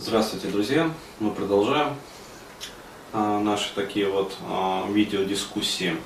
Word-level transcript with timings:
Здравствуйте, 0.00 0.46
друзья! 0.46 0.92
Мы 1.18 1.32
продолжаем 1.32 1.96
а, 3.12 3.40
наши 3.40 3.74
такие 3.74 4.08
вот 4.08 4.32
а, 4.48 4.88
видеодискуссии. 4.88 5.96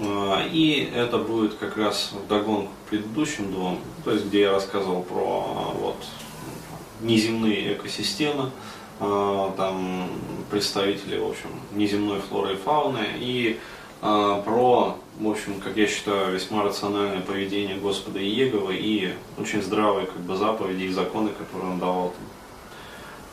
А, 0.00 0.44
и 0.44 0.90
это 0.92 1.18
будет 1.18 1.54
как 1.54 1.76
раз 1.76 2.10
в 2.12 2.26
догонку 2.26 2.72
к 2.72 2.90
предыдущим 2.90 3.52
двум, 3.52 3.78
то 4.04 4.10
есть 4.10 4.26
где 4.26 4.40
я 4.40 4.50
рассказывал 4.50 5.04
про 5.04 5.74
вот, 5.78 6.04
неземные 7.00 7.74
экосистемы, 7.74 8.50
там 8.98 10.10
представители, 10.50 11.18
в 11.18 11.28
общем, 11.28 11.50
неземной 11.74 12.18
флоры 12.18 12.54
и 12.54 12.56
фауны, 12.56 13.06
и 13.20 13.60
про, 14.00 14.96
в 15.20 15.28
общем, 15.28 15.60
как 15.60 15.76
я 15.76 15.86
считаю, 15.86 16.34
весьма 16.34 16.64
рациональное 16.64 17.20
поведение 17.20 17.76
Господа 17.76 18.18
Иеговы 18.20 18.74
и 18.74 19.14
очень 19.38 19.62
здравые 19.62 20.06
как 20.06 20.18
бы, 20.18 20.36
заповеди 20.36 20.82
и 20.82 20.88
законы, 20.92 21.30
которые 21.30 21.70
он 21.70 21.78
давал 21.78 22.08
там, 22.08 22.37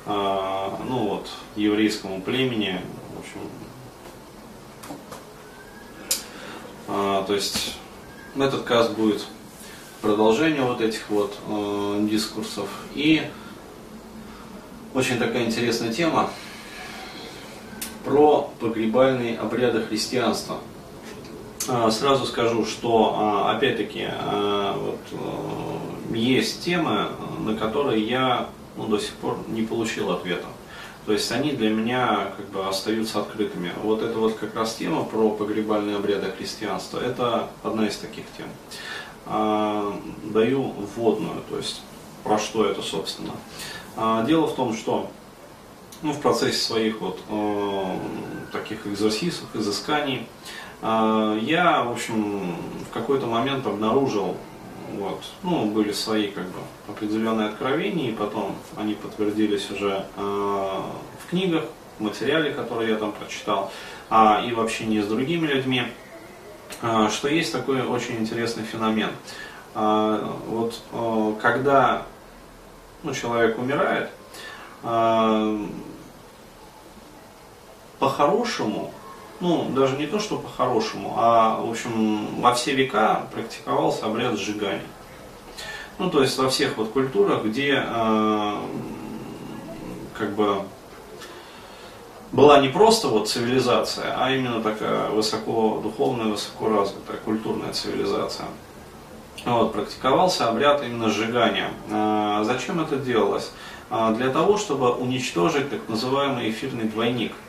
ну 0.05 1.07
вот, 1.07 1.29
еврейскому 1.55 2.21
племени, 2.21 2.79
в 3.15 3.19
общем, 3.19 3.39
а, 6.87 7.23
то 7.23 7.33
есть 7.33 7.75
этот 8.37 8.63
каст 8.63 8.91
будет 8.91 9.25
продолжение 10.01 10.61
вот 10.61 10.81
этих 10.81 11.09
вот 11.09 11.35
э, 11.47 12.07
дискурсов 12.09 12.69
и 12.93 13.23
очень 14.93 15.17
такая 15.17 15.45
интересная 15.45 15.91
тема 15.91 16.29
про 18.03 18.51
погребальные 18.59 19.37
обряды 19.37 19.81
христианства. 19.81 20.57
А, 21.67 21.89
Сразу 21.89 22.25
скажу, 22.25 22.65
что 22.65 23.15
а, 23.17 23.55
опять-таки 23.55 24.05
а, 24.07 24.77
вот, 24.77 24.99
э, 25.11 26.15
есть 26.15 26.63
темы, 26.63 27.07
на 27.39 27.55
которые 27.55 28.07
я 28.07 28.47
ну, 28.77 28.88
до 28.88 28.99
сих 28.99 29.13
пор 29.13 29.38
не 29.47 29.63
получил 29.63 30.11
ответа. 30.11 30.47
То 31.05 31.13
есть 31.13 31.31
они 31.31 31.52
для 31.52 31.70
меня 31.70 32.31
как 32.35 32.49
бы 32.49 32.68
остаются 32.68 33.20
открытыми. 33.20 33.71
Вот 33.84 34.01
это 34.01 34.18
вот 34.18 34.35
как 34.35 34.55
раз 34.55 34.76
тема 34.76 35.04
про 35.04 35.29
погребальные 35.29 35.98
обряды 35.98 36.31
христианства. 36.31 36.99
Это 36.99 37.49
одна 37.63 37.87
из 37.87 37.98
таких 37.98 38.26
тем. 38.37 38.48
А, 39.27 39.99
даю 40.23 40.73
вводную, 40.96 41.41
то 41.49 41.57
есть 41.57 41.81
про 42.23 42.40
что 42.40 42.65
это 42.65 42.81
собственно. 42.81 43.34
А, 43.96 44.23
дело 44.23 44.48
в 44.48 44.55
том, 44.55 44.76
что 44.76 45.12
ну, 46.01 46.12
в 46.12 46.20
процессе 46.20 46.59
своих 46.59 47.01
вот 47.01 47.20
э, 47.29 47.98
таких 48.51 48.85
экзорсисов, 48.85 49.46
изысканий, 49.55 50.27
э, 50.81 51.40
я, 51.41 51.84
в 51.84 51.91
общем, 51.91 52.55
в 52.90 52.93
какой-то 52.93 53.26
момент 53.26 53.65
обнаружил 53.65 54.35
вот. 54.93 55.23
Ну, 55.43 55.65
были 55.65 55.91
свои 55.91 56.27
как 56.27 56.45
бы 56.45 56.59
определенные 56.87 57.49
откровения, 57.49 58.09
и 58.09 58.13
потом 58.13 58.55
они 58.77 58.93
подтвердились 58.93 59.69
уже 59.71 60.05
э, 60.15 60.21
в 60.21 61.29
книгах, 61.29 61.65
в 61.97 62.03
материале, 62.03 62.51
который 62.51 62.89
я 62.89 62.97
там 62.97 63.11
прочитал, 63.11 63.71
а, 64.09 64.44
и 64.45 64.51
в 64.51 64.59
общении 64.59 65.01
с 65.01 65.07
другими 65.07 65.47
людьми, 65.47 65.83
э, 66.81 67.09
что 67.11 67.28
есть 67.28 67.51
такой 67.51 67.81
очень 67.81 68.17
интересный 68.17 68.63
феномен. 68.63 69.11
Э, 69.73 70.28
вот 70.47 70.81
э, 70.91 71.33
когда 71.41 72.03
ну, 73.03 73.13
человек 73.13 73.57
умирает, 73.57 74.09
э, 74.83 75.66
по-хорошему 78.00 78.94
ну, 79.46 79.69
даже 79.69 79.96
не 79.97 80.07
то, 80.07 80.19
что 80.19 80.38
по-хорошему, 80.38 81.13
а, 81.18 81.62
в 81.62 81.69
общем, 81.69 82.41
во 82.41 82.56
все 82.56 82.74
века 82.74 83.28
практиковался 83.31 84.07
обряд 84.07 84.40
сжигания. 84.40 84.81
Ну, 86.00 86.09
то 86.09 86.24
есть 86.24 86.35
во 86.40 86.50
всех 86.50 86.78
вот 86.78 86.90
культурах, 86.90 87.44
где 87.44 87.85
э, 87.85 88.56
как 90.18 90.34
бы 90.34 90.63
была 92.31 92.59
не 92.59 92.69
просто 92.69 93.07
вот 93.07 93.29
цивилизация, 93.29 94.16
а 94.18 94.31
именно 94.31 94.62
такая 94.62 95.12
высоко 95.12 95.80
духовная, 95.84 96.25
высоко 96.25 96.68
развитая 96.68 97.18
культурная 97.18 97.72
цивилизация. 97.72 98.48
Вот, 99.46 99.74
практиковался 99.74 100.50
обряд 100.50 100.81
именно 100.84 101.09
сжигания. 101.09 101.69
А, 101.92 102.44
зачем 102.44 102.81
это 102.81 102.96
делалось? 102.96 103.52
А, 103.92 104.12
для 104.12 104.31
того, 104.31 104.58
чтобы 104.58 104.92
уничтожить 104.92 105.69
так 105.69 105.88
называемый 105.88 106.50
эфирный 106.50 106.86
двойник– 106.86 107.34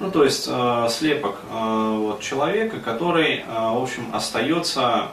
ну, 0.00 0.10
то 0.10 0.24
есть 0.24 0.46
э, 0.48 0.86
слепок 0.90 1.36
э, 1.50 1.96
вот, 1.98 2.20
человека, 2.20 2.78
который, 2.80 3.40
э, 3.40 3.44
в 3.48 3.82
общем, 3.82 4.08
остается 4.12 5.08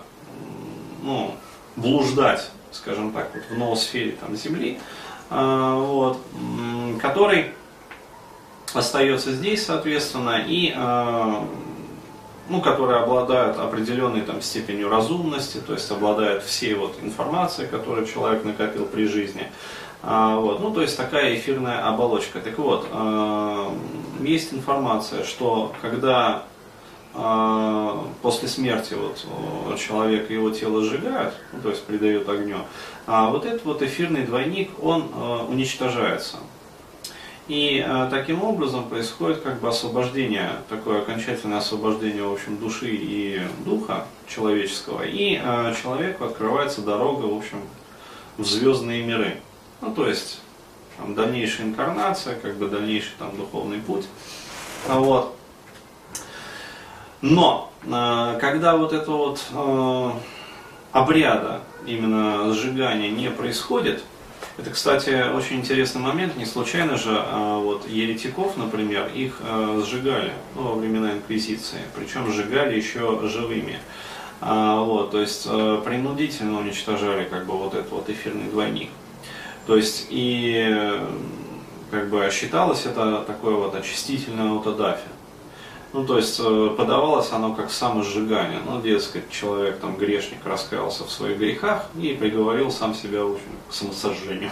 ну, 1.02 1.34
блуждать, 1.76 2.50
скажем 2.72 3.12
так, 3.12 3.32
вот, 3.34 3.44
в 3.50 3.58
ноосфере 3.58 4.12
там, 4.12 4.36
Земли, 4.36 4.80
э, 5.30 5.74
вот, 5.76 6.20
который 7.02 7.54
остается 8.74 9.32
здесь, 9.32 9.66
соответственно, 9.66 10.44
и 10.46 10.74
э, 10.76 11.34
ну, 12.48 12.62
которые 12.62 13.00
обладают 13.00 13.58
определенной 13.58 14.22
там, 14.22 14.42
степенью 14.42 14.90
разумности, 14.90 15.58
то 15.58 15.74
есть 15.74 15.90
обладают 15.92 16.44
всей 16.44 16.76
вот 16.76 16.96
информацией, 17.02 17.68
которую 17.68 18.06
человек 18.06 18.44
накопил 18.44 18.86
при 18.86 19.08
жизни. 19.08 19.48
А, 20.04 20.36
вот, 20.36 20.60
ну, 20.60 20.72
то 20.72 20.82
есть 20.82 20.96
такая 20.96 21.36
эфирная 21.36 21.88
оболочка. 21.88 22.40
Так 22.40 22.60
вот, 22.60 22.88
э, 22.92 23.70
есть 24.22 24.54
информация, 24.54 25.24
что 25.24 25.74
когда 25.82 26.44
э, 27.14 27.98
после 28.22 28.48
смерти 28.48 28.94
вот, 28.94 29.26
человека 29.80 30.34
его 30.34 30.50
тело 30.52 30.84
сжигают, 30.84 31.36
ну, 31.54 31.62
то 31.62 31.70
есть 31.70 31.84
придают 31.84 32.28
огню, 32.30 32.58
а 33.08 33.30
вот 33.30 33.46
этот 33.46 33.66
вот 33.66 33.82
эфирный 33.82 34.24
двойник, 34.24 34.72
он 34.82 35.10
э, 35.14 35.46
уничтожается. 35.50 36.38
И 37.48 37.84
э, 37.86 38.08
таким 38.10 38.44
образом 38.44 38.90
происходит 38.90 39.42
как 39.42 39.60
бы 39.60 39.70
освобождение, 39.70 40.50
такое 40.68 41.02
окончательное 41.02 41.60
освобождение, 41.60 42.24
в 42.24 42.34
общем, 42.34 42.58
души 42.58 42.90
и 42.90 43.40
духа 43.64 44.06
человеческого, 44.28 45.04
и 45.04 45.40
э, 45.42 45.74
человеку 45.82 46.26
открывается 46.26 46.82
дорога, 46.82 47.26
в 47.26 47.38
общем, 47.38 47.60
в 48.38 48.46
звездные 48.46 49.04
миры. 49.04 49.38
Ну, 49.82 49.94
то 49.94 50.08
есть, 50.08 50.42
там, 50.98 51.16
дальнейшая 51.16 51.68
инкарнация, 51.68 52.36
как 52.36 52.56
бы 52.56 52.68
дальнейший 52.68 53.14
там 53.20 53.36
духовный 53.36 53.80
путь. 53.80 54.06
А 54.88 55.00
вот. 55.00 55.36
Но, 57.22 57.72
э, 57.84 58.38
когда 58.40 58.76
вот 58.76 58.94
это 58.94 59.10
вот 59.10 59.44
э, 59.52 60.12
обряда, 60.92 61.62
именно 61.88 62.54
сжигания 62.54 63.10
не 63.10 63.32
происходит, 63.32 64.04
это, 64.58 64.70
кстати, 64.70 65.32
очень 65.36 65.58
интересный 65.58 66.02
момент. 66.02 66.38
Не 66.38 66.46
случайно 66.46 66.98
же 66.98 67.12
э, 67.12 67.60
вот 67.62 67.90
еретиков, 67.90 68.58
например, 68.58 69.10
их 69.14 69.42
сжигали 69.86 70.34
ну, 70.56 70.64
во 70.64 70.76
времена 70.76 71.14
инквизиции, 71.14 71.80
причем 71.96 72.32
сжигали 72.32 72.76
еще 72.76 73.20
живыми. 73.28 73.80
А, 74.42 74.82
вот, 74.82 75.12
то 75.12 75.22
есть 75.22 75.46
принудительно 75.86 76.60
уничтожали 76.60 77.24
как 77.24 77.46
бы 77.46 77.58
вот 77.58 77.74
этот 77.74 77.90
вот 77.92 78.10
эфирный 78.10 78.50
двойник. 78.52 78.90
То 79.66 79.76
есть 79.76 80.08
и 80.10 81.00
как 81.92 82.10
бы 82.10 82.30
считалось 82.32 82.86
это 82.86 83.24
такое 83.26 83.56
вот 83.56 83.76
очистительное 83.76 84.52
аутодафия. 84.52 85.12
Ну, 85.94 86.06
то 86.06 86.18
есть 86.18 86.42
э, 86.44 86.76
подавалось 86.78 87.32
оно 87.32 87.54
как 87.54 87.72
самосжигание. 87.72 88.60
Ну, 88.66 88.82
дескать, 88.82 89.30
человек, 89.30 89.80
там, 89.80 89.96
грешник, 89.96 90.40
раскаялся 90.44 91.06
в 91.06 91.10
своих 91.10 91.38
грехах 91.38 91.86
и 91.98 92.10
приговорил 92.14 92.70
сам 92.70 92.94
себя 92.94 93.22
общем, 93.22 93.48
к 93.70 93.74
самосожжению. 93.74 94.52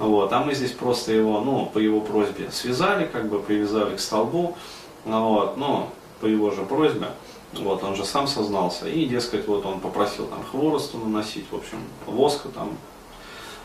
Вот. 0.00 0.32
А 0.32 0.40
мы 0.40 0.56
здесь 0.56 0.72
просто 0.72 1.12
его, 1.12 1.40
ну, 1.40 1.66
по 1.66 1.78
его 1.78 2.00
просьбе 2.00 2.50
связали, 2.50 3.06
как 3.06 3.28
бы 3.28 3.38
привязали 3.38 3.94
к 3.94 4.00
столбу, 4.00 4.56
вот, 5.04 5.56
ну, 5.56 5.88
по 6.20 6.26
его 6.26 6.50
же 6.50 6.64
просьбе. 6.64 7.06
Вот, 7.52 7.84
он 7.84 7.94
же 7.94 8.04
сам 8.04 8.26
сознался. 8.26 8.88
И, 8.88 9.06
дескать, 9.06 9.46
вот 9.46 9.64
он 9.64 9.78
попросил 9.78 10.26
там 10.26 10.42
хворосту 10.50 10.98
наносить, 10.98 11.44
в 11.52 11.54
общем, 11.54 11.78
воска 12.06 12.48
там 12.48 12.76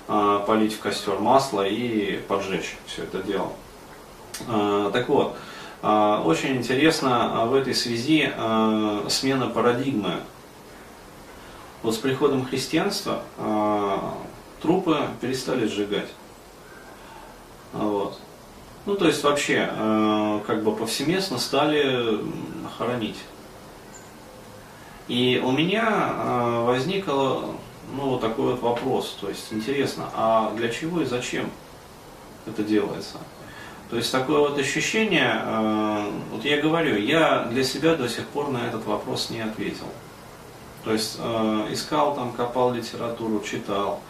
полить 0.07 0.73
в 0.73 0.79
костер 0.79 1.19
масло 1.19 1.67
и 1.67 2.17
поджечь 2.27 2.77
все 2.85 3.03
это 3.03 3.21
дело. 3.21 3.51
А, 4.47 4.89
так 4.91 5.09
вот, 5.09 5.35
а, 5.81 6.21
очень 6.23 6.55
интересно 6.55 7.45
в 7.45 7.53
этой 7.53 7.75
связи 7.75 8.31
смена 9.09 9.47
парадигмы. 9.47 10.21
Вот 11.83 11.93
с 11.93 11.97
приходом 11.97 12.45
христианства 12.45 13.21
трупы 14.61 14.97
перестали 15.21 15.67
сжигать. 15.67 16.09
Вот. 17.71 18.19
Ну, 18.85 18.95
то 18.95 19.05
есть 19.05 19.23
вообще, 19.23 19.69
как 20.47 20.63
бы 20.63 20.75
повсеместно 20.75 21.37
стали 21.37 22.19
хоронить. 22.77 23.17
И 25.07 25.41
у 25.43 25.51
меня 25.51 26.63
возникло 26.65 27.55
ну, 27.95 28.09
вот 28.09 28.21
такой 28.21 28.51
вот 28.51 28.61
вопрос. 28.61 29.17
То 29.19 29.29
есть 29.29 29.51
интересно, 29.51 30.09
а 30.15 30.53
для 30.55 30.69
чего 30.69 31.01
и 31.01 31.05
зачем 31.05 31.49
это 32.45 32.63
делается? 32.63 33.17
То 33.89 33.95
есть 33.95 34.11
такое 34.11 34.39
вот 34.39 34.57
ощущение, 34.57 35.41
э, 35.43 36.11
вот 36.31 36.43
я 36.43 36.61
говорю, 36.61 36.97
я 36.97 37.45
для 37.45 37.63
себя 37.63 37.95
до 37.95 38.09
сих 38.09 38.25
пор 38.27 38.49
на 38.49 38.67
этот 38.67 38.85
вопрос 38.85 39.29
не 39.29 39.39
ответил. 39.39 39.87
То 40.83 40.91
есть 40.91 41.17
э, 41.19 41.67
искал 41.71 42.15
там, 42.15 42.33
копал 42.33 42.73
литературу, 42.73 43.41
читал, 43.41 44.01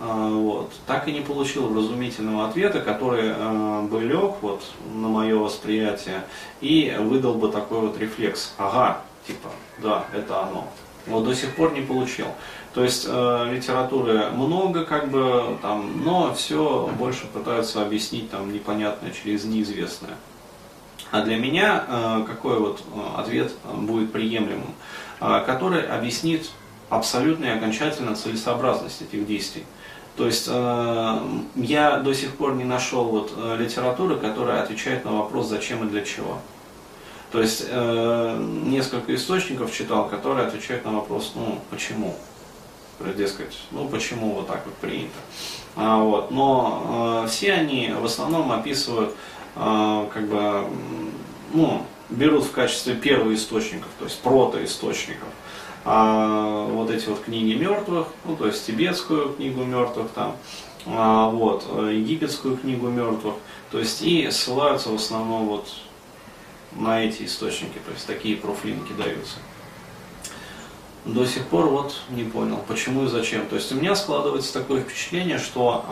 а, 0.00 0.28
вот, 0.28 0.72
так 0.86 1.08
и 1.08 1.12
не 1.12 1.20
получил 1.20 1.68
вразумительного 1.68 2.48
ответа, 2.48 2.80
который 2.80 3.32
э, 3.34 3.82
бы 3.82 4.00
лег 4.00 4.36
вот, 4.42 4.62
на 4.94 5.08
мое 5.08 5.36
восприятие 5.36 6.24
и 6.60 6.94
выдал 7.00 7.34
бы 7.34 7.50
такой 7.50 7.80
вот 7.80 7.98
рефлекс. 7.98 8.54
Ага, 8.58 9.00
типа, 9.26 9.48
да, 9.78 10.04
это 10.14 10.42
оно. 10.42 10.68
Вот 11.06 11.24
до 11.24 11.34
сих 11.34 11.54
пор 11.56 11.72
не 11.72 11.80
получил. 11.80 12.26
То 12.74 12.84
есть 12.84 13.06
э, 13.08 13.50
литературы 13.50 14.30
много, 14.30 14.84
как 14.84 15.10
бы, 15.10 15.56
там, 15.62 16.04
но 16.04 16.34
все 16.34 16.90
больше 16.98 17.26
пытаются 17.26 17.82
объяснить 17.82 18.30
там 18.30 18.52
непонятное 18.52 19.10
через 19.10 19.44
неизвестное. 19.44 20.16
А 21.10 21.22
для 21.22 21.38
меня 21.38 21.84
э, 21.88 22.24
какой 22.26 22.58
вот 22.58 22.82
э, 22.94 23.20
ответ 23.20 23.52
будет 23.74 24.12
приемлемым, 24.12 24.74
э, 25.20 25.42
который 25.46 25.82
объяснит 25.86 26.50
абсолютно 26.90 27.46
и 27.46 27.50
окончательно 27.50 28.14
целесообразность 28.14 29.02
этих 29.02 29.26
действий. 29.26 29.64
То 30.16 30.26
есть 30.26 30.48
э, 30.50 31.18
я 31.54 31.98
до 31.98 32.12
сих 32.12 32.36
пор 32.36 32.54
не 32.56 32.64
нашел 32.64 33.04
вот, 33.04 33.32
э, 33.36 33.56
литературы, 33.58 34.16
которая 34.16 34.62
отвечает 34.62 35.04
на 35.04 35.12
вопрос, 35.12 35.46
зачем 35.46 35.86
и 35.86 35.90
для 35.90 36.04
чего. 36.04 36.38
То 37.30 37.42
есть 37.42 37.64
э, 37.68 38.42
несколько 38.64 39.14
источников 39.14 39.72
читал, 39.72 40.08
которые 40.08 40.46
отвечают 40.46 40.84
на 40.86 40.92
вопрос, 40.92 41.32
ну 41.34 41.60
почему, 41.70 42.16
дескать, 43.16 43.56
ну 43.70 43.86
почему 43.88 44.34
вот 44.34 44.46
так 44.46 44.64
вот 44.64 44.74
принято. 44.76 45.18
А, 45.76 46.02
вот. 46.02 46.30
Но 46.30 47.24
э, 47.24 47.28
все 47.28 47.52
они 47.52 47.92
в 47.92 48.04
основном 48.04 48.50
описывают, 48.50 49.14
э, 49.56 50.08
как 50.12 50.26
бы, 50.26 50.64
ну, 51.52 51.82
берут 52.08 52.44
в 52.44 52.52
качестве 52.52 52.94
первых 52.94 53.36
источников, 53.36 53.88
то 53.98 54.06
есть 54.06 54.18
протоисточников 54.20 55.28
а, 55.84 56.66
вот 56.66 56.90
эти 56.90 57.06
вот 57.08 57.20
книги 57.20 57.54
мертвых, 57.54 58.08
ну 58.24 58.36
то 58.36 58.46
есть 58.46 58.66
тибетскую 58.66 59.34
книгу 59.34 59.62
мертвых 59.64 60.10
там, 60.10 60.36
а, 60.86 61.28
вот, 61.28 61.66
египетскую 61.90 62.56
книгу 62.56 62.88
мертвых, 62.88 63.34
то 63.70 63.78
есть 63.78 64.00
и 64.02 64.30
ссылаются 64.30 64.88
в 64.88 64.94
основном 64.94 65.48
вот 65.48 65.68
на 66.78 67.04
эти 67.04 67.24
источники, 67.24 67.78
то 67.84 67.92
есть 67.92 68.06
такие 68.06 68.36
профлинки 68.36 68.92
даются. 68.92 69.36
До 71.04 71.24
сих 71.24 71.46
пор 71.46 71.66
вот 71.66 72.02
не 72.10 72.24
понял, 72.24 72.62
почему 72.68 73.04
и 73.04 73.08
зачем. 73.08 73.46
То 73.46 73.56
есть 73.56 73.72
у 73.72 73.76
меня 73.76 73.94
складывается 73.94 74.52
такое 74.52 74.82
впечатление, 74.82 75.38
что 75.38 75.84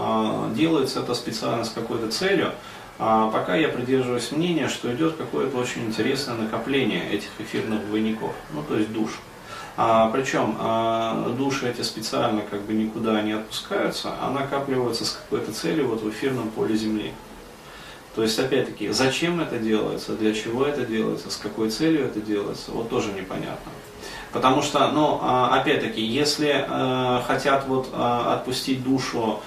э, 0.53 0.55
делается 0.55 1.01
это 1.01 1.15
специально 1.15 1.65
с 1.65 1.71
какой-то 1.71 2.11
целью, 2.11 2.53
а 2.99 3.31
пока 3.31 3.57
я 3.57 3.69
придерживаюсь 3.69 4.33
мнения, 4.33 4.69
что 4.69 4.93
идет 4.95 5.17
какое-то 5.17 5.57
очень 5.59 5.85
интересное 5.85 6.35
накопление 6.35 7.11
этих 7.11 7.29
эфирных 7.39 7.87
двойников, 7.87 8.35
ну 8.53 8.63
то 8.63 8.77
есть 8.77 8.93
душ. 8.93 9.11
А, 9.79 10.09
причем 10.11 10.57
а, 10.59 11.35
души 11.37 11.69
эти 11.69 11.83
специально 11.83 12.41
как 12.41 12.63
бы 12.63 12.73
никуда 12.73 13.21
не 13.21 13.33
отпускаются, 13.33 14.15
а 14.21 14.31
накапливаются 14.31 15.05
с 15.05 15.13
какой-то 15.13 15.53
целью 15.53 15.89
вот 15.89 16.03
в 16.03 16.09
эфирном 16.09 16.49
поле 16.49 16.75
Земли. 16.75 17.13
То 18.17 18.23
есть, 18.23 18.39
опять-таки, 18.39 18.89
зачем 18.89 19.41
это 19.41 19.59
делается, 19.59 20.17
для 20.17 20.33
чего 20.33 20.65
это 20.65 20.87
делается, 20.87 21.31
с 21.31 21.37
какой 21.37 21.69
целью 21.69 22.07
это 22.07 22.19
делается, 22.19 22.71
вот 22.71 22.89
тоже 22.89 23.13
непонятно. 23.13 23.71
Потому 24.33 24.63
что, 24.63 24.91
ну, 24.91 25.19
а, 25.21 25.55
опять-таки, 25.61 26.01
если 26.01 26.65
э, 26.67 27.23
хотят 27.27 27.67
вот 27.69 27.89
э, 27.93 28.23
отпустить 28.33 28.83
душу, 28.83 29.41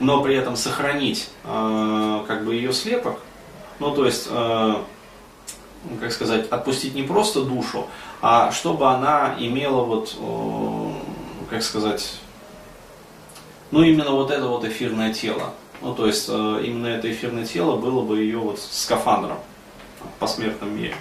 но 0.00 0.20
при 0.20 0.34
этом 0.34 0.56
сохранить 0.56 1.30
э, 1.44 2.24
как 2.26 2.44
бы 2.44 2.56
ее 2.56 2.72
слепок, 2.72 3.20
ну, 3.78 3.92
то 3.92 4.04
есть, 4.04 4.26
э, 4.28 4.74
как 6.00 6.10
сказать, 6.10 6.48
отпустить 6.48 6.96
не 6.96 7.04
просто 7.04 7.42
душу, 7.42 7.86
а 8.20 8.50
чтобы 8.50 8.88
она 8.88 9.36
имела 9.38 9.84
вот, 9.84 10.16
как 11.48 11.62
сказать, 11.62 12.14
ну 13.70 13.82
именно 13.82 14.10
вот 14.10 14.32
это 14.32 14.48
вот 14.48 14.64
эфирное 14.64 15.14
тело. 15.14 15.52
Ну 15.80 15.94
то 15.94 16.06
есть 16.06 16.28
э, 16.28 16.62
именно 16.64 16.86
это 16.86 17.10
эфирное 17.10 17.44
тело 17.44 17.76
было 17.76 18.02
бы 18.02 18.18
ее 18.18 18.38
вот 18.38 18.58
скафандром 18.58 19.38
в 20.00 20.18
посмертном 20.18 20.76
мире. 20.76 20.94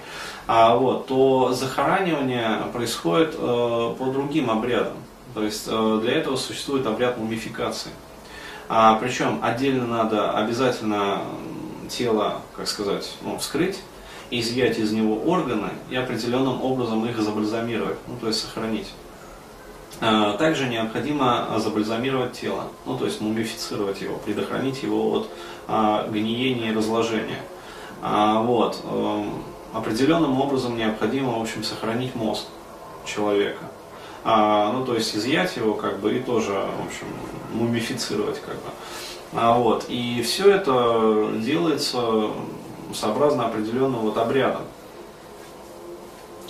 А 0.47 0.75
вот, 0.75 1.07
то 1.07 1.51
захоранивание 1.53 2.61
происходит 2.71 3.35
э, 3.35 3.37
по 3.37 4.05
другим 4.13 4.49
обрядам. 4.49 4.97
То 5.33 5.43
есть 5.43 5.65
э, 5.67 5.99
для 6.01 6.13
этого 6.13 6.35
существует 6.35 6.85
обряд 6.85 7.17
мумификации. 7.17 7.91
А, 8.69 8.95
причем 8.95 9.39
отдельно 9.43 9.85
надо 9.85 10.31
обязательно 10.31 11.21
тело, 11.89 12.41
как 12.55 12.67
сказать, 12.67 13.09
ну, 13.21 13.37
вскрыть, 13.37 13.79
изъять 14.29 14.77
из 14.77 14.91
него 14.91 15.21
органы 15.21 15.69
и 15.89 15.95
определенным 15.95 16.61
образом 16.61 17.05
их 17.05 17.17
забальзамировать, 17.17 17.97
ну 18.07 18.15
то 18.19 18.27
есть 18.27 18.41
сохранить. 18.41 18.87
А, 19.99 20.33
также 20.37 20.67
необходимо 20.67 21.47
забальзамировать 21.57 22.33
тело, 22.33 22.65
ну 22.85 22.97
то 22.97 23.05
есть 23.05 23.19
мумифицировать 23.21 24.01
его, 24.01 24.17
предохранить 24.17 24.83
его 24.83 25.11
от 25.11 25.29
а, 25.67 26.07
гниения 26.07 26.71
и 26.71 26.75
разложения. 26.75 27.41
Вот. 27.99 28.79
Эм, 28.83 29.43
определенным 29.73 30.39
образом 30.39 30.77
необходимо, 30.77 31.39
в 31.39 31.41
общем, 31.41 31.63
сохранить 31.63 32.13
мозг 32.13 32.45
человека. 33.05 33.65
А, 34.23 34.71
ну, 34.73 34.85
то 34.85 34.93
есть 34.93 35.15
изъять 35.15 35.55
его, 35.55 35.73
как 35.73 35.99
бы, 35.99 36.15
и 36.15 36.19
тоже, 36.19 36.51
в 36.51 36.85
общем, 36.85 37.07
мумифицировать, 37.53 38.41
как 38.41 38.55
бы. 38.55 38.69
А, 39.33 39.57
вот. 39.57 39.85
И 39.87 40.21
все 40.21 40.51
это 40.51 41.31
делается 41.35 42.29
сообразно 42.93 43.47
определенным 43.47 44.01
вот 44.01 44.17
обрядом, 44.17 44.63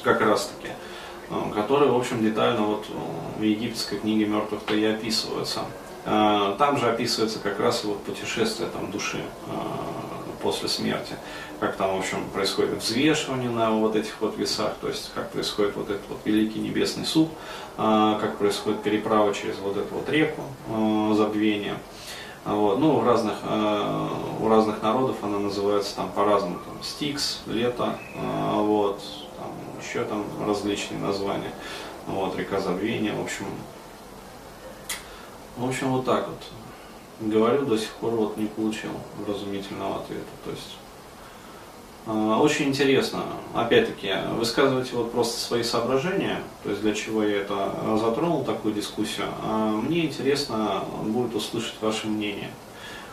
как 0.04 0.22
раз 0.22 0.52
таки, 0.56 0.72
э, 0.72 0.74
которые, 1.54 1.92
в 1.92 1.96
общем, 1.96 2.22
детально 2.22 2.62
вот 2.62 2.86
в 3.38 3.42
египетской 3.42 3.98
книге 4.00 4.26
мертвых-то 4.26 4.76
и 4.76 4.84
описываются. 4.86 5.62
Э, 6.06 6.56
там 6.58 6.78
же 6.78 6.90
описывается 6.90 7.40
как 7.40 7.60
раз 7.60 7.84
вот 7.84 8.02
путешествие 8.04 8.70
там, 8.70 8.92
души 8.92 9.18
э, 9.18 9.52
после 10.42 10.70
смерти, 10.70 11.16
как 11.60 11.76
там, 11.76 11.96
в 11.96 12.00
общем, 12.00 12.20
происходит 12.34 12.82
взвешивание 12.82 13.50
на 13.50 13.72
вот 13.72 13.96
этих 13.96 14.22
вот 14.22 14.38
весах, 14.38 14.76
то 14.80 14.88
есть 14.88 15.12
как 15.14 15.32
происходит 15.32 15.76
вот 15.76 15.90
этот 15.90 16.08
вот 16.10 16.20
великий 16.26 16.60
небесный 16.60 17.06
суд, 17.06 17.30
как 17.76 18.38
происходит 18.38 18.84
переправа 18.84 19.34
через 19.34 19.58
вот 19.58 19.78
эту 19.78 19.96
вот 19.96 20.10
реку 20.10 20.44
забвения. 21.16 21.78
Вот. 22.48 22.80
Ну, 22.80 23.00
в 23.00 23.06
разных, 23.06 23.36
э, 23.44 24.08
у 24.40 24.48
разных 24.48 24.82
народов 24.82 25.18
она 25.22 25.38
называется 25.38 25.98
там 25.98 26.10
по-разному, 26.10 26.60
там, 26.66 26.82
стикс, 26.82 27.42
лето, 27.46 27.98
э, 28.16 28.52
вот, 28.54 29.02
еще 29.82 30.04
там 30.04 30.26
различные 30.46 31.00
названия, 31.00 31.52
вот, 32.08 32.38
река 32.38 32.60
забвения, 32.60 33.14
в 33.14 33.22
общем, 33.22 33.46
в 35.58 35.68
общем, 35.68 35.92
вот 35.92 36.06
так 36.06 36.28
вот. 36.28 36.44
Говорю, 37.20 37.66
до 37.66 37.78
сих 37.78 37.90
пор 37.94 38.12
вот 38.12 38.38
не 38.38 38.46
получил 38.46 38.92
вразумительного 39.26 40.02
ответа, 40.02 40.30
то 40.46 40.52
есть 40.52 40.78
а, 42.10 42.40
очень 42.40 42.70
интересно, 42.70 43.24
опять-таки, 43.54 44.14
высказывайте 44.38 44.96
вот 44.96 45.12
просто 45.12 45.42
свои 45.42 45.62
соображения, 45.62 46.42
то 46.64 46.70
есть 46.70 46.82
для 46.82 46.94
чего 46.94 47.22
я 47.22 47.42
это 47.42 47.98
затронул, 48.02 48.46
такую 48.46 48.74
дискуссию. 48.74 49.26
А 49.44 49.72
мне 49.72 50.06
интересно 50.06 50.86
будет 51.04 51.36
услышать 51.36 51.76
ваше 51.82 52.08
мнение. 52.08 52.50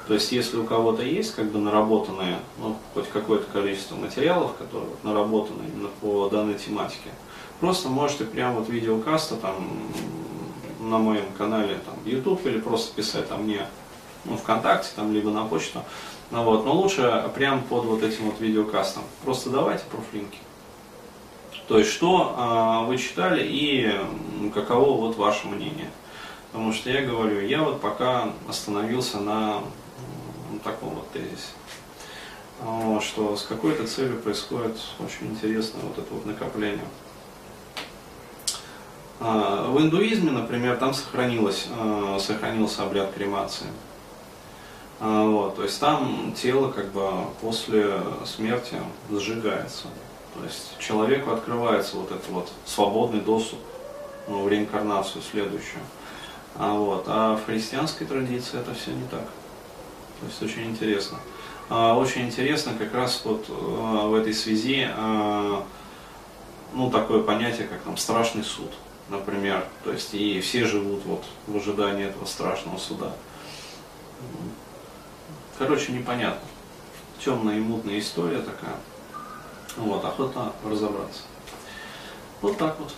То 0.06 0.14
есть, 0.14 0.32
если 0.32 0.58
у 0.58 0.64
кого-то 0.64 1.02
есть 1.02 1.34
как 1.34 1.50
бы 1.50 1.58
наработанные, 1.58 2.38
ну, 2.58 2.76
хоть 2.92 3.08
какое-то 3.08 3.50
количество 3.50 3.96
материалов, 3.96 4.54
которые 4.56 4.90
вот, 4.90 5.02
наработаны 5.02 5.62
именно 5.66 5.88
по 6.00 6.28
данной 6.28 6.54
тематике, 6.54 7.10
просто 7.60 7.88
можете 7.88 8.24
прямо 8.24 8.58
вот 8.58 8.68
видеокаста 8.68 9.36
там 9.36 9.54
на 10.80 10.98
моем 10.98 11.24
канале 11.38 11.78
там 11.86 11.94
YouTube 12.04 12.44
или 12.44 12.60
просто 12.60 12.94
писать 12.94 13.28
там 13.28 13.44
мне 13.44 13.66
ну, 14.26 14.36
ВКонтакте, 14.36 14.90
там, 14.94 15.12
либо 15.12 15.30
на 15.30 15.44
почту, 15.44 15.80
ну, 16.30 16.42
вот, 16.42 16.64
но 16.64 16.74
лучше 16.74 17.30
прямо 17.34 17.62
под 17.62 17.84
вот 17.84 18.02
этим 18.02 18.26
вот 18.26 18.40
видеокастом. 18.40 19.04
Просто 19.24 19.50
давайте 19.50 19.84
профлинки. 19.84 20.38
То 21.68 21.78
есть, 21.78 21.90
что 21.90 22.34
э, 22.36 22.88
вы 22.88 22.98
читали 22.98 23.42
и 23.42 23.90
каково 24.52 25.00
вот 25.00 25.16
ваше 25.16 25.46
мнение. 25.46 25.90
Потому 26.52 26.72
что 26.72 26.90
я 26.90 27.02
говорю, 27.02 27.40
я 27.40 27.62
вот 27.62 27.80
пока 27.80 28.30
остановился 28.48 29.18
на 29.18 29.60
таком 30.64 30.90
вот 30.90 31.10
тезисе. 31.12 31.52
Что 33.00 33.36
с 33.36 33.42
какой-то 33.42 33.86
целью 33.86 34.18
происходит 34.20 34.76
очень 34.98 35.26
интересное 35.32 35.82
вот 35.82 35.98
это 35.98 36.14
вот 36.14 36.24
накопление. 36.24 36.86
А, 39.20 39.70
в 39.70 39.80
индуизме, 39.80 40.30
например, 40.30 40.76
там 40.76 40.92
сохранилось, 40.92 41.68
а, 41.70 42.18
сохранился 42.18 42.82
обряд 42.82 43.12
кремации. 43.12 43.66
А, 45.00 45.26
вот, 45.26 45.56
то 45.56 45.62
есть 45.62 45.80
там 45.80 46.34
тело 46.36 46.70
как 46.70 46.92
бы 46.92 47.10
после 47.40 48.00
смерти 48.24 48.76
сжигается. 49.10 49.84
То 50.34 50.44
есть 50.44 50.76
человеку 50.78 51.30
открывается 51.32 51.96
вот 51.96 52.10
этот 52.10 52.28
вот 52.28 52.50
свободный 52.66 53.20
доступ 53.20 53.60
ну, 54.28 54.42
в 54.42 54.48
реинкарнацию 54.48 55.22
следующую. 55.22 55.82
А, 56.56 56.72
вот, 56.72 57.04
а 57.06 57.36
в 57.36 57.46
христианской 57.46 58.06
традиции 58.06 58.58
это 58.58 58.74
все 58.74 58.90
не 58.92 59.06
так. 59.08 59.24
То 60.24 60.30
есть 60.30 60.42
очень 60.42 60.70
интересно. 60.70 61.18
А, 61.68 61.94
очень 61.98 62.22
интересно 62.26 62.72
как 62.78 62.94
раз 62.94 63.20
вот 63.24 63.44
а, 63.48 64.06
в 64.06 64.14
этой 64.14 64.32
связи 64.32 64.88
а, 64.90 65.64
ну, 66.72 66.90
такое 66.90 67.22
понятие, 67.22 67.66
как 67.66 67.82
там 67.82 67.98
страшный 67.98 68.42
суд, 68.42 68.72
например. 69.10 69.66
То 69.84 69.92
есть 69.92 70.14
и 70.14 70.40
все 70.40 70.64
живут 70.64 71.04
вот 71.04 71.24
в 71.46 71.56
ожидании 71.56 72.06
этого 72.06 72.24
страшного 72.24 72.78
суда. 72.78 73.12
Короче, 75.58 75.92
непонятно. 75.92 76.48
Темная 77.22 77.58
и 77.58 77.60
мутная 77.60 77.98
история 77.98 78.38
такая. 78.38 78.76
Вот, 79.76 80.02
охота 80.04 80.52
разобраться. 80.64 81.22
Вот 82.40 82.56
так 82.56 82.78
вот. 82.80 82.94